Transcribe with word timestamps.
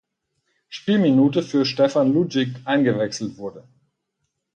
Spielminute 0.67 1.43
für 1.43 1.63
Stevan 1.63 2.11
Lujic 2.11 2.55
eingewechselt 2.65 3.37
wurde. 3.37 3.67